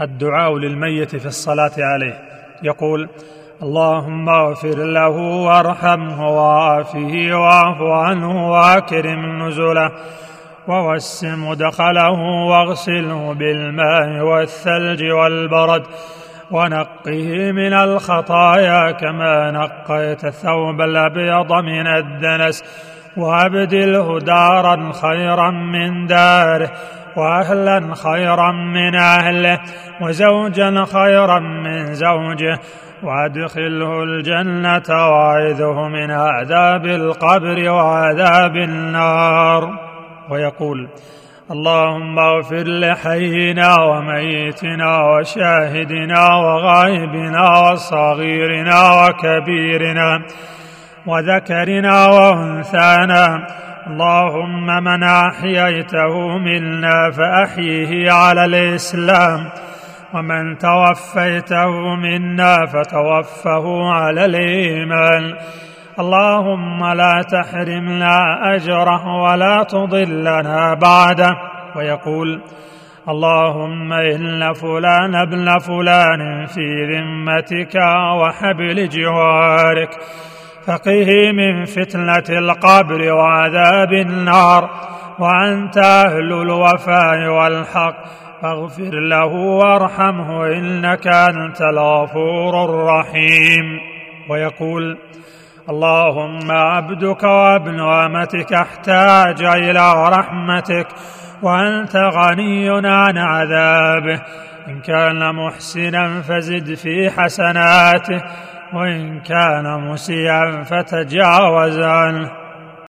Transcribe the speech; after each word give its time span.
الدعاء 0.00 0.58
للميت 0.58 1.16
في 1.16 1.26
الصلاة 1.26 1.72
عليه. 1.78 2.18
يقول 2.62 3.08
اللهم 3.62 4.28
اغفر 4.28 4.78
له 4.78 5.16
وارحمه 5.46 6.28
وعافه 6.28 7.30
واعف 7.32 7.82
عنه 7.82 8.50
واكرم 8.50 9.46
نزله 9.46 9.92
ووسع 10.68 11.34
مدخله 11.34 12.10
واغسله 12.50 13.34
بالماء 13.34 14.24
والثلج 14.24 15.02
والبرد 15.02 15.82
ونقه 16.50 17.52
من 17.52 17.72
الخطايا 17.72 18.90
كما 18.90 19.50
نقيت 19.50 20.24
الثوب 20.24 20.80
الأبيض 20.80 21.52
من 21.52 21.86
الدنس 21.86 22.64
وأبدله 23.16 24.18
دارا 24.18 24.92
خيرا 24.92 25.50
من 25.50 26.06
داره 26.06 26.70
واهلا 27.16 27.94
خيرا 27.94 28.52
من 28.52 28.94
أهله 28.94 29.60
وزوجا 30.00 30.84
خيرا 30.92 31.38
من 31.38 31.94
زوجه. 31.94 32.58
وأدخله 33.02 34.02
الجنة 34.02 34.88
وأعذه 34.88 35.88
من 35.88 36.10
عذاب 36.10 36.86
القبر 36.86 37.70
وعذاب 37.70 38.56
النار. 38.56 39.78
ويقول 40.30 40.88
اللهم 41.50 42.18
اغفر 42.18 42.64
لحينا 42.66 43.80
وميتنا 43.80 44.98
وشاهدنا 44.98 46.34
وغائبنا 46.34 47.58
وصغيرنا 47.60 48.78
وكبيرنا 49.02 50.22
وذكرنا 51.06 52.06
وأنثانا 52.06 53.46
اللهم 53.86 54.66
من 54.66 55.02
أحييته 55.02 56.38
منا 56.38 57.10
فأحيه 57.10 58.12
على 58.12 58.44
الإسلام 58.44 59.48
ومن 60.14 60.58
توفيته 60.58 61.94
منا 61.94 62.66
فتوفه 62.66 63.92
على 63.92 64.24
الإيمان. 64.24 65.34
اللهم 65.98 66.84
لا 66.92 67.24
تحرمنا 67.30 68.18
أجره 68.54 69.06
ولا 69.22 69.62
تضلنا 69.62 70.74
بعده. 70.74 71.30
ويقول 71.76 72.42
اللهم 73.08 73.92
إن 73.92 74.52
فلان 74.52 75.14
ابن 75.14 75.58
فلان 75.58 76.46
في 76.46 76.86
ذمتك 76.92 77.74
وحبل 78.20 78.88
جوارك. 78.88 79.90
فقه 80.66 81.32
من 81.32 81.64
فتنة 81.64 82.38
القبر 82.38 83.12
وعذاب 83.12 83.92
النار 83.92 84.70
وأنت 85.18 85.78
أهل 85.78 86.32
الوفاء 86.32 87.28
والحق. 87.28 87.96
فاغفر 88.42 88.94
له 88.94 89.26
وارحمه 89.26 90.46
إنك 90.46 91.06
أنت 91.06 91.62
الغفور 91.62 92.64
الرحيم. 92.64 93.80
ويقول 94.30 94.98
اللهم 95.68 96.50
عبدك 96.50 97.22
وابن 97.22 97.80
أمتك 97.80 98.52
احتاج 98.52 99.42
إلى 99.42 100.08
رحمتك 100.08 100.86
وأنت 101.42 101.96
غني 101.96 102.70
عن 102.70 103.18
عذابه. 103.18 104.22
إن 104.68 104.80
كان 104.80 105.34
محسنا 105.34 106.22
فزد 106.22 106.74
في 106.74 107.10
حسناته 107.10 108.22
وإن 108.74 109.20
كان 109.20 109.80
مسيئا 109.90 110.62
فتجاوز 110.62 111.78
عنه 111.78 112.41